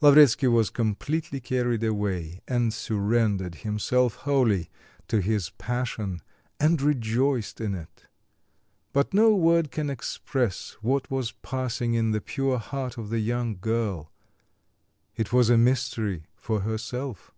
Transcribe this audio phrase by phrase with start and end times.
[0.00, 4.68] Lavretsky was completely carried away, and surrendered himself wholly
[5.06, 6.20] to his passion
[6.58, 8.06] and rejoiced in it.
[8.92, 13.56] But no word can express what was passing in the pure heart of the young
[13.60, 14.10] girl.
[15.14, 17.30] It was a mystery for herself.